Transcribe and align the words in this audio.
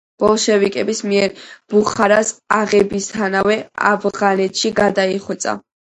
ბოლშევიკების 0.21 1.01
მიერ 1.09 1.35
ბუხარას 1.73 2.31
აღებისთანავე 2.57 3.59
ავღანეთში 3.91 4.73
გადაიხვეწა. 4.81 5.55